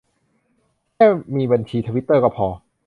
[0.95, 2.47] แค่มีบัญชีทวิตเตอร์ก็พอ